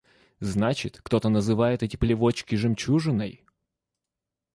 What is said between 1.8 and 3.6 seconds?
эти плевочки жемчужиной?